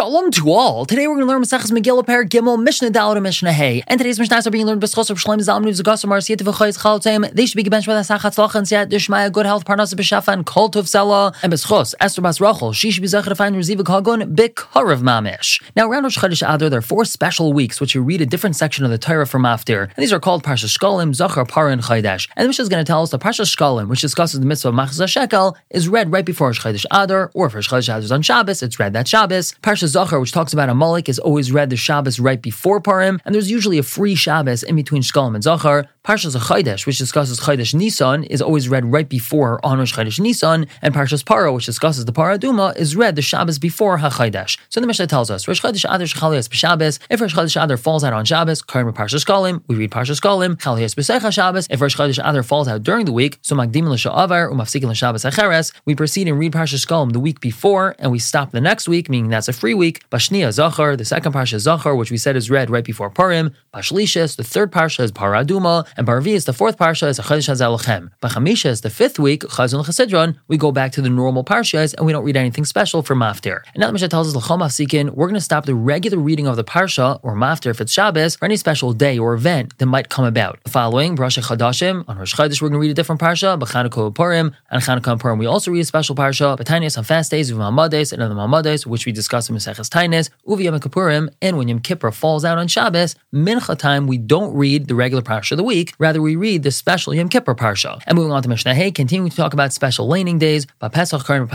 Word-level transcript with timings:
Shalom 0.00 0.30
to 0.30 0.50
all. 0.50 0.86
Today 0.86 1.06
we're 1.06 1.16
going 1.16 1.26
to 1.26 1.30
learn 1.30 1.42
Maseches 1.42 1.70
Megillah 1.70 2.06
Per 2.06 2.24
Gimel 2.24 2.58
Mishnah 2.58 2.90
Dalad 2.90 3.16
and 3.16 3.22
Mishnah 3.22 3.52
Hey. 3.52 3.82
And 3.86 3.98
today's 3.98 4.18
Mishnahs 4.18 4.46
are 4.46 4.50
being 4.50 4.64
learned 4.64 4.80
B'schos 4.80 5.10
of 5.10 5.20
Shalom 5.20 5.40
Zalman 5.40 5.66
Uv 5.66 6.06
Mars 6.06 6.30
Yet 6.30 6.38
V'choyz 6.38 6.78
Chalotzim. 6.78 7.30
They 7.34 7.44
should 7.44 7.58
be 7.58 7.62
given 7.62 7.80
with 7.80 7.86
Asachat 7.88 8.34
Tzlach 8.34 8.54
and 8.54 8.66
Siyat 8.66 8.86
Dishmaya 8.86 9.30
Good 9.30 9.44
Health 9.44 9.66
Parnas 9.66 9.92
B'Shafa 9.92 10.32
and 10.32 10.46
Kol 10.46 10.70
Tov 10.70 10.84
Sela 10.84 11.36
and 11.42 11.52
B'schos 11.52 11.94
Esther 12.00 12.22
Bas 12.22 12.40
Rachel. 12.40 12.72
She 12.72 12.90
should 12.90 13.02
be 13.02 13.08
zechar 13.08 13.26
to 13.26 13.34
find 13.34 13.54
Reziva 13.54 13.82
Kagon 13.82 14.34
B'Karav 14.34 15.02
Mamish. 15.02 15.62
Now 15.76 15.86
around 15.86 16.04
Rosh 16.04 16.16
Chodesh 16.16 16.48
Adar 16.48 16.70
there 16.70 16.78
are 16.78 16.82
four 16.82 17.04
special 17.04 17.52
weeks 17.52 17.78
which 17.78 17.94
you 17.94 18.00
read 18.00 18.22
a 18.22 18.26
different 18.26 18.56
section 18.56 18.86
of 18.86 18.90
the 18.90 18.96
Torah 18.96 19.26
from 19.26 19.42
Maftir. 19.42 19.82
And 19.82 19.96
these 19.98 20.14
are 20.14 20.20
called 20.20 20.42
Parsha 20.42 20.74
Shkolim, 20.74 21.14
Zachar, 21.14 21.44
Parah, 21.44 21.74
and. 21.74 21.80
And 21.90 22.44
the 22.44 22.48
Mishnah 22.48 22.62
is 22.62 22.68
going 22.70 22.82
to 22.82 22.90
tell 22.90 23.02
us 23.02 23.10
the 23.10 23.18
Parsha 23.18 23.44
Shkolim, 23.44 23.88
which 23.88 24.00
discusses 24.00 24.40
the 24.40 24.46
mitzvah 24.46 24.70
of 24.70 24.74
Machzah 24.74 25.08
Shekel, 25.08 25.58
is 25.68 25.90
read 25.90 26.10
right 26.10 26.24
before 26.24 26.46
Rosh 26.46 26.60
Chodesh 26.64 26.86
Adar, 26.90 27.30
or 27.34 27.48
if 27.48 27.54
Rosh 27.54 27.68
Chodesh 27.68 27.90
Adar 27.90 27.98
is 27.98 28.10
on 28.10 28.22
Shabbos, 28.22 28.62
it's 28.62 28.78
read 28.78 28.94
that 28.94 29.06
Shabbos. 29.06 29.52
Parsha 29.60 29.89
Zachar, 29.90 30.20
which 30.20 30.32
talks 30.32 30.52
about 30.52 30.60
about 30.60 30.72
Amalek 30.72 31.08
is 31.08 31.18
always 31.18 31.50
read 31.50 31.70
the 31.70 31.76
Shabbos 31.76 32.20
right 32.20 32.40
before 32.40 32.80
Purim, 32.82 33.18
and 33.24 33.34
there's 33.34 33.50
usually 33.50 33.78
a 33.78 33.82
free 33.82 34.14
Shabbos 34.14 34.62
in 34.62 34.76
between 34.76 35.00
Shkalim 35.00 35.34
and 35.34 35.42
Zachar. 35.42 35.88
Parshas 36.02 36.34
Chaydesh, 36.34 36.86
which 36.86 36.96
discusses 36.96 37.40
Chaydesh 37.40 37.74
Nisan, 37.74 38.24
is 38.24 38.40
always 38.40 38.70
read 38.70 38.86
right 38.86 39.06
before 39.06 39.60
on 39.62 39.78
Rosh 39.78 39.94
Chaydesh 39.94 40.18
Nisan, 40.18 40.66
and 40.80 40.94
Parshas 40.94 41.22
Para, 41.22 41.52
which 41.52 41.66
discusses 41.66 42.06
the 42.06 42.12
Para 42.12 42.38
Duma, 42.38 42.72
is 42.74 42.96
read 42.96 43.16
the 43.16 43.22
Shabbos 43.22 43.58
before 43.58 43.98
HaChaydesh. 43.98 44.58
So 44.70 44.80
the 44.80 44.86
Mishnah 44.86 45.08
tells 45.08 45.30
us, 45.30 45.46
Rosh 45.46 45.60
Chaydesh 45.60 45.84
Adar 45.84 46.06
Shechalias 46.06 46.48
B'Shabbos, 46.48 47.00
if 47.10 47.20
Rosh 47.20 47.34
Chaydesh 47.34 47.62
Adar 47.62 47.76
falls 47.76 48.02
out 48.02 48.14
on 48.14 48.24
Shabbos, 48.24 48.62
Karim 48.62 48.94
Parshas 48.94 49.26
Kalim, 49.26 49.62
we 49.66 49.76
read 49.76 49.90
Parshas 49.90 50.22
Kalim, 50.22 50.56
Chalias 50.56 50.94
B'Secha 50.94 51.30
Shabbos, 51.30 51.66
if 51.68 51.82
Rosh 51.82 51.98
Chaydesh 51.98 52.18
Adar 52.26 52.42
falls 52.42 52.66
out 52.66 52.82
during 52.82 53.04
the 53.04 53.12
week, 53.12 53.38
so 53.42 53.54
Magdim 53.54 53.86
L'Sha'avar, 53.86 54.50
Umafsikin 54.50 54.88
L'Shabbos 54.88 55.30
Acheres, 55.30 55.70
we 55.84 55.94
proceed 55.94 56.28
and 56.28 56.38
read 56.38 56.52
Parshas 56.52 56.86
Kalim 56.86 57.12
the 57.12 57.20
week 57.20 57.40
before, 57.40 57.94
and 57.98 58.10
we 58.10 58.18
stop 58.18 58.52
the 58.52 58.60
next 58.62 58.88
week, 58.88 59.10
meaning 59.10 59.30
that's 59.30 59.48
a 59.48 59.52
free 59.52 59.74
week, 59.74 60.08
Bashnia 60.08 60.50
Zachar, 60.50 60.96
the 60.96 61.04
second 61.04 61.34
Parsha 61.34 61.58
Zachar, 61.58 61.94
which 61.94 62.10
we 62.10 62.16
said 62.16 62.36
is 62.36 62.50
read 62.50 62.70
right 62.70 62.84
before 62.84 63.10
Purim, 63.10 63.52
Bashlishis, 63.74 64.36
the 64.36 64.44
third 64.44 64.72
Parsha 64.72 65.00
is 65.00 65.12
Paraduma, 65.12 65.86
and 65.96 66.06
Barvi 66.06 66.34
is 66.34 66.44
the 66.44 66.52
fourth 66.52 66.76
Parsha 66.76 67.08
is 67.08 67.18
a 67.18 67.22
Chodesh 67.22 67.48
HaZalachem. 67.48 68.10
Bachamisha 68.22 68.66
is 68.66 68.80
the 68.80 68.90
fifth 68.90 69.18
week, 69.18 69.42
Chazon 69.42 69.84
Chasidron, 69.84 70.36
we 70.48 70.56
go 70.56 70.72
back 70.72 70.92
to 70.92 71.02
the 71.02 71.10
normal 71.10 71.44
Parshas 71.44 71.94
and 71.94 72.06
we 72.06 72.12
don't 72.12 72.24
read 72.24 72.36
anything 72.36 72.64
special 72.64 73.02
for 73.02 73.14
Maftir. 73.14 73.62
And 73.74 73.80
now 73.80 73.86
the 73.86 73.92
Mishnah 73.92 74.08
tells 74.08 74.28
us 74.28 74.34
L'chom 74.34 74.60
Afsikin, 74.60 75.10
we're 75.10 75.26
going 75.26 75.34
to 75.34 75.40
stop 75.40 75.66
the 75.66 75.74
regular 75.74 76.18
reading 76.18 76.46
of 76.46 76.56
the 76.56 76.64
Parsha, 76.64 77.20
or 77.22 77.34
Maftir 77.34 77.70
if 77.70 77.80
it's 77.80 77.92
Shabbos, 77.92 78.36
for 78.36 78.44
any 78.44 78.56
special 78.56 78.92
day 78.92 79.18
or 79.18 79.34
event 79.34 79.76
that 79.78 79.86
might 79.86 80.08
come 80.08 80.24
about. 80.24 80.58
The 80.64 80.70
following, 80.70 81.14
Rosh 81.14 81.38
Chadashim, 81.38 82.04
on 82.08 82.18
Rosh 82.18 82.34
Chodesh 82.34 82.60
we're 82.60 82.68
going 82.68 82.80
to 82.80 82.86
read 82.86 82.90
a 82.90 82.94
different 82.94 83.20
Parsha, 83.20 83.58
B'Chanukah 83.58 84.14
Purim, 84.14 84.54
and 84.70 84.82
Chanukah 84.82 85.18
Purim 85.18 85.38
we 85.38 85.46
also 85.46 85.70
read 85.70 85.80
a 85.80 85.84
special 85.84 86.14
Parsha, 86.14 86.58
B'Tainis 86.58 86.98
on 86.98 87.04
fast 87.04 87.30
days, 87.30 87.50
V'Hamades, 87.50 88.12
and 88.12 88.22
other 88.22 88.34
Mamades, 88.34 88.86
which 88.86 89.06
we 89.06 89.12
discuss 89.12 89.48
in 89.48 89.56
Maseches 89.56 89.88
Tainis, 89.88 90.30
Uvi 90.46 90.64
Yom 90.64 90.78
Kippurim, 90.78 91.32
and 91.40 91.56
when 91.56 91.68
Yom 91.68 91.80
Kippur 91.80 92.10
falls 92.10 92.44
out 92.44 92.58
on 92.58 92.68
Shabbos, 92.68 93.14
Mincha 93.32 93.78
time, 93.78 94.06
we 94.06 94.18
don't 94.18 94.54
read 94.54 94.86
the 94.88 94.94
regular 94.94 95.22
Parsha 95.22 95.52
of 95.52 95.58
the 95.58 95.64
week, 95.64 95.79
rather 95.98 96.22
we 96.22 96.36
read 96.36 96.62
the 96.62 96.70
special 96.70 97.14
Yom 97.14 97.28
Kippur 97.28 97.54
Parsha. 97.54 98.02
And 98.06 98.16
moving 98.16 98.32
on 98.32 98.42
to 98.42 98.48
Mishnah 98.48 98.74
Hey, 98.74 98.90
continuing 98.90 99.30
to 99.30 99.36
talk 99.36 99.52
about 99.52 99.72
special 99.72 100.06
laning 100.08 100.38
days, 100.38 100.66
Pesach 100.80 101.24
Karim. 101.24 101.48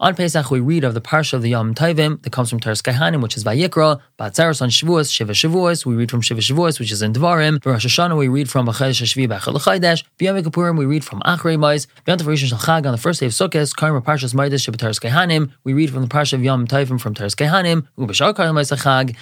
On 0.00 0.14
Pesach 0.14 0.50
we 0.50 0.60
read 0.60 0.84
of 0.84 0.94
the 0.94 1.00
Parsha 1.00 1.34
of 1.34 1.42
the 1.42 1.50
Yom 1.50 1.74
Tovim 1.74 2.22
that 2.22 2.30
comes 2.30 2.50
from 2.50 2.60
Taras 2.60 2.82
Kaihanim, 2.82 3.22
which 3.22 3.36
is 3.36 3.44
Vayikra. 3.44 4.00
Batzaros 4.18 4.62
on 4.62 4.70
Shavuos, 4.70 5.12
Shiva 5.12 5.32
Shavuos, 5.32 5.84
we 5.86 5.94
read 5.94 6.10
from 6.10 6.20
Shiva 6.20 6.40
Shavuos, 6.40 6.80
which 6.80 6.90
is 6.90 7.02
in 7.02 7.12
Devarim. 7.12 7.62
For 7.62 7.72
Rosh 7.72 7.86
Hashanah 7.86 8.16
we 8.18 8.28
read 8.28 8.50
from 8.50 8.66
Achedesh 8.66 9.02
Shvi 9.02 9.28
B'Echad 9.28 9.54
L'Chaydesh. 9.54 10.04
B'Yom 10.18 10.42
Kippurim 10.42 10.78
we 10.78 10.84
read 10.84 11.04
from 11.04 11.20
Achrei 11.20 11.58
Mais. 11.58 11.86
B'Yom 12.06 12.18
Tov 12.18 12.26
Rishon 12.26 12.86
on 12.86 12.92
the 12.92 12.98
first 12.98 13.20
day 13.20 13.26
of 13.26 13.32
Sukkot, 13.32 13.76
Karim 13.76 14.02
Parshas 14.02 14.34
Mardesh 14.34 14.64
Shel 14.64 14.74
Taras 14.74 14.98
Kaihanim. 14.98 15.52
We 15.64 15.72
read 15.72 15.90
from 15.90 16.02
the 16.02 16.08
Parsha 16.08 16.34
of 16.34 16.42
Yom 16.42 16.66
Tovim 16.66 17.00
from 17.00 17.14
Taras 17.14 17.34
Kaihanim. 17.34 17.86
Ubashar 17.98 18.34
Karim. 18.34 18.56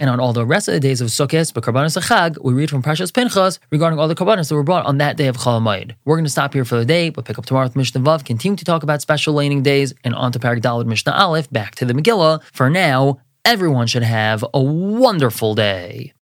And 0.01 0.11
on 0.11 0.21
all 0.21 0.33
the 0.33 0.47
rest 0.47 0.69
of 0.69 0.75
the 0.75 0.81
days 0.81 1.01
of 1.01 1.09
Sukkot, 1.09 1.53
but 1.53 1.65
Karbanos 1.65 2.01
Chag, 2.01 2.43
we 2.43 2.53
read 2.53 2.71
from 2.71 2.83
Parshas 2.83 3.13
Pinchas 3.13 3.44
regarding 3.71 3.99
all 3.99 4.09
the 4.09 4.15
Karbanos 4.15 4.49
that 4.49 4.55
were 4.55 4.63
brought 4.63 4.87
on 4.87 4.99
that 4.99 5.17
day 5.17 5.27
of 5.27 5.37
Chalamayid. 5.37 5.95
We're 6.05 6.17
going 6.17 6.25
to 6.25 6.31
stop 6.31 6.55
here 6.55 6.65
for 6.65 6.77
the 6.77 6.85
day, 6.85 7.11
but 7.11 7.25
pick 7.25 7.39
up 7.39 7.47
tomorrow 7.47 7.67
with 7.67 7.77
Mishnah 7.77 8.01
Vav, 8.01 8.25
continue 8.25 8.57
to 8.57 8.65
talk 8.65 8.83
about 8.83 9.03
special 9.03 9.35
laning 9.35 9.63
days, 9.63 9.95
and 10.05 10.15
on 10.15 10.33
to 10.33 10.39
Parak 10.39 10.61
Dalad 10.61 10.87
Mishnah 10.87 11.13
Aleph, 11.13 11.51
back 11.51 11.75
to 11.77 11.85
the 11.85 11.95
Megillah. 11.95 12.43
For 12.53 12.69
now, 12.69 13.21
everyone 13.45 13.87
should 13.87 14.03
have 14.03 14.45
a 14.53 14.61
wonderful 14.61 15.55
day. 15.55 16.13